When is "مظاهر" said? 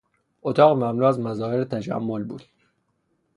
1.19-1.63